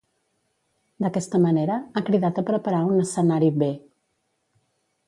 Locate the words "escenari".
3.07-3.53